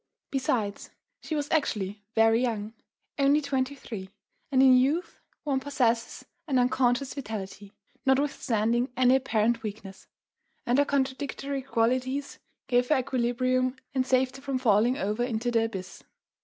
Besides, 0.31 0.89
she 1.21 1.35
was 1.35 1.47
actually 1.51 2.01
very 2.15 2.41
young, 2.41 2.73
only 3.19 3.39
twenty 3.39 3.75
three; 3.75 4.09
and 4.51 4.63
in 4.63 4.75
youth 4.75 5.19
one 5.43 5.59
possesses 5.59 6.25
an 6.47 6.57
unconscious 6.57 7.13
vitality, 7.13 7.75
notwithstanding 8.03 8.91
any 8.97 9.17
apparent 9.17 9.61
weakness. 9.61 10.07
And 10.65 10.79
her 10.79 10.85
contradictory 10.85 11.61
qualities 11.61 12.39
gave 12.65 12.89
her 12.89 12.97
equilibrium 12.97 13.75
and 13.93 14.03
saved 14.03 14.37
her 14.37 14.41
from 14.41 14.57
falling 14.57 14.97
over 14.97 15.23
into 15.23 15.51
the 15.51 15.65
abyss.... 15.65 16.01